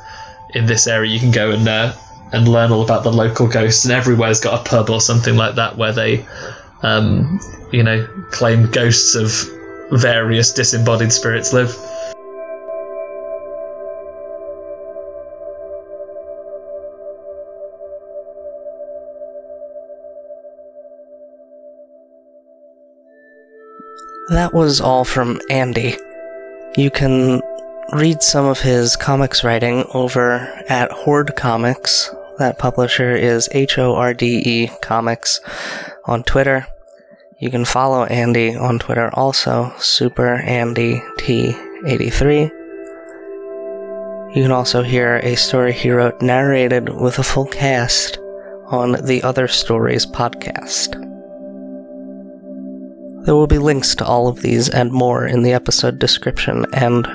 in 0.51 0.67
this 0.67 0.85
area, 0.85 1.11
you 1.11 1.19
can 1.19 1.31
go 1.31 1.51
and 1.51 1.67
uh, 1.67 1.93
and 2.31 2.47
learn 2.47 2.71
all 2.71 2.83
about 2.83 3.03
the 3.03 3.11
local 3.11 3.47
ghosts, 3.47 3.83
and 3.83 3.93
everywhere's 3.93 4.39
got 4.39 4.61
a 4.61 4.69
pub 4.69 4.91
or 4.91 5.01
something 5.01 5.35
like 5.35 5.55
that 5.55 5.75
where 5.75 5.91
they, 5.91 6.25
um, 6.83 7.39
you 7.71 7.81
know, 7.81 8.05
claim 8.29 8.69
ghosts 8.69 9.15
of 9.15 9.31
various 9.91 10.53
disembodied 10.53 11.11
spirits 11.11 11.51
live. 11.51 11.75
That 24.33 24.51
was 24.51 24.81
all 24.81 25.05
from 25.05 25.39
Andy. 25.51 25.95
You 26.75 26.89
can 26.89 27.39
read 27.91 28.23
some 28.23 28.45
of 28.45 28.61
his 28.61 28.95
comics 28.95 29.43
writing 29.43 29.85
over 29.93 30.39
at 30.67 30.91
Horde 30.91 31.35
Comics. 31.35 32.09
That 32.39 32.57
publisher 32.57 33.15
is 33.15 33.47
H 33.51 33.77
O 33.77 33.93
R 33.93 34.15
D 34.15 34.41
E 34.43 34.71
Comics 34.81 35.39
on 36.05 36.23
Twitter. 36.23 36.65
You 37.37 37.51
can 37.51 37.63
follow 37.63 38.05
Andy 38.05 38.55
on 38.55 38.79
Twitter 38.79 39.11
also, 39.13 39.71
Super 39.77 40.37
Andy 40.37 41.03
T83. 41.19 42.49
You 44.35 44.41
can 44.41 44.51
also 44.51 44.81
hear 44.81 45.17
a 45.17 45.35
story 45.35 45.73
he 45.73 45.91
wrote 45.91 46.23
narrated 46.23 46.89
with 46.89 47.19
a 47.19 47.23
full 47.23 47.45
cast 47.45 48.17
on 48.65 48.93
the 49.05 49.21
Other 49.21 49.47
Stories 49.47 50.07
podcast. 50.07 51.12
There 53.23 53.35
will 53.35 53.47
be 53.47 53.57
links 53.57 53.95
to 53.95 54.05
all 54.05 54.27
of 54.27 54.41
these 54.41 54.69
and 54.69 54.91
more 54.91 55.25
in 55.25 55.43
the 55.43 55.53
episode 55.53 55.97
description 55.97 56.65
and 56.73 57.07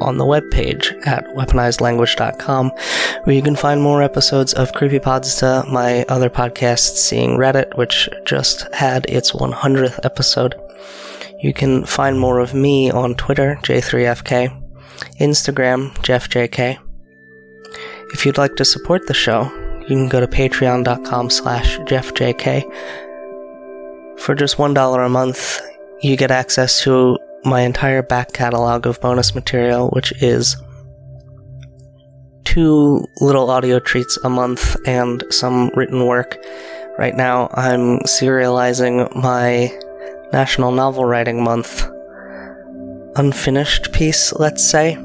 on 0.00 0.18
the 0.18 0.24
webpage 0.24 1.06
at 1.06 1.24
weaponizedlanguage.com, 1.36 2.70
where 3.24 3.36
you 3.36 3.42
can 3.42 3.56
find 3.56 3.80
more 3.80 4.02
episodes 4.02 4.52
of 4.54 4.72
Creepypodsta, 4.72 5.70
my 5.70 6.04
other 6.04 6.28
podcast, 6.28 6.96
Seeing 6.96 7.38
Reddit, 7.38 7.76
which 7.76 8.08
just 8.24 8.66
had 8.74 9.06
its 9.08 9.32
100th 9.32 10.00
episode. 10.04 10.54
You 11.40 11.52
can 11.52 11.84
find 11.84 12.18
more 12.18 12.40
of 12.40 12.54
me 12.54 12.90
on 12.90 13.14
Twitter, 13.14 13.58
J3FK, 13.62 14.62
Instagram, 15.20 15.94
JeffJK. 15.98 16.78
If 18.12 18.26
you'd 18.26 18.38
like 18.38 18.56
to 18.56 18.64
support 18.64 19.06
the 19.06 19.14
show, 19.14 19.44
you 19.82 19.88
can 19.88 20.08
go 20.08 20.20
to 20.20 20.26
patreon.com 20.26 21.30
slash 21.30 21.78
JeffJK 21.78 23.05
for 24.18 24.34
just 24.34 24.56
$1 24.56 25.06
a 25.06 25.08
month, 25.08 25.60
you 26.00 26.16
get 26.16 26.30
access 26.30 26.82
to 26.82 27.18
my 27.44 27.60
entire 27.60 28.02
back 28.02 28.32
catalog 28.32 28.86
of 28.86 29.00
bonus 29.00 29.34
material, 29.34 29.88
which 29.90 30.12
is 30.22 30.56
two 32.44 33.06
little 33.20 33.50
audio 33.50 33.78
treats 33.78 34.16
a 34.24 34.30
month 34.30 34.76
and 34.86 35.24
some 35.30 35.70
written 35.74 36.06
work. 36.06 36.36
Right 36.98 37.14
now, 37.14 37.48
I'm 37.54 38.00
serializing 38.00 39.14
my 39.14 39.70
National 40.32 40.72
Novel 40.72 41.04
Writing 41.04 41.44
Month 41.44 41.86
unfinished 43.16 43.92
piece, 43.92 44.32
let's 44.34 44.64
say. 44.64 44.96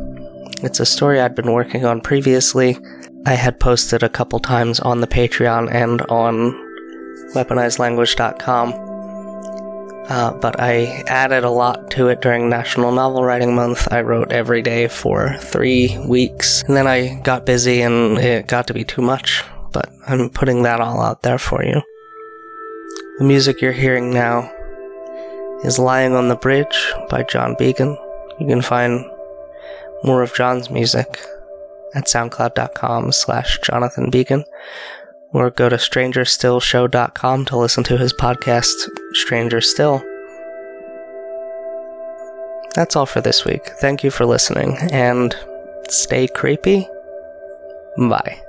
It's 0.64 0.80
a 0.80 0.86
story 0.86 1.20
I'd 1.20 1.36
been 1.36 1.52
working 1.52 1.86
on 1.86 2.02
previously. 2.02 2.78
I 3.26 3.34
had 3.34 3.60
posted 3.60 4.04
a 4.04 4.10
couple 4.10 4.40
times 4.40 4.80
on 4.80 5.02
the 5.02 5.08
Patreon 5.08 5.72
and 5.72 6.02
on 6.04 6.54
weaponizedlanguage.com 7.34 8.91
uh, 10.10 10.34
but 10.34 10.60
I 10.60 11.04
added 11.08 11.44
a 11.44 11.50
lot 11.50 11.92
to 11.92 12.08
it 12.08 12.22
during 12.22 12.50
National 12.50 12.92
Novel 12.92 13.24
Writing 13.24 13.56
Month. 13.56 13.92
I 13.92 14.02
wrote 14.02 14.32
every 14.32 14.62
day 14.62 14.88
for 14.88 15.38
three 15.40 15.98
weeks, 16.06 16.64
and 16.64 16.76
then 16.76 16.88
I 16.88 17.20
got 17.22 17.46
busy 17.46 17.82
and 17.82 18.18
it 18.18 18.48
got 18.48 18.68
to 18.68 18.74
be 18.74 18.84
too 18.84 19.02
much. 19.02 19.44
But 19.72 19.90
I'm 20.08 20.30
putting 20.30 20.64
that 20.64 20.82
all 20.82 21.02
out 21.02 21.22
there 21.22 21.38
for 21.38 21.64
you. 21.64 21.82
The 23.20 23.26
music 23.26 23.62
you're 23.62 23.72
hearing 23.72 24.12
now 24.12 24.52
is 25.64 25.78
Lying 25.78 26.16
on 26.16 26.28
the 26.28 26.36
Bridge 26.36 26.94
by 27.10 27.24
John 27.24 27.56
Began. 27.58 27.96
You 28.40 28.48
can 28.48 28.62
find 28.62 29.06
more 30.04 30.24
of 30.24 30.34
John's 30.34 30.70
music 30.70 31.20
at 31.94 32.06
soundcloud.com 32.06 33.12
slash 33.12 33.60
Jonathan 33.64 34.10
Began 34.10 34.44
or 35.34 35.50
go 35.50 35.70
to 35.70 35.76
strangerstillshow.com 35.76 37.46
to 37.46 37.58
listen 37.58 37.84
to 37.86 37.98
his 37.98 38.14
podcast, 38.14 38.88
Stranger 39.14 39.62
Still. 39.62 40.04
That's 42.76 42.96
all 42.96 43.06
for 43.06 43.22
this 43.22 43.44
week. 43.44 43.66
Thank 43.80 44.04
you 44.04 44.12
for 44.12 44.26
listening, 44.26 44.78
and 44.92 45.36
stay 45.90 46.28
creepy. 46.28 46.88
Bye. 47.98 48.42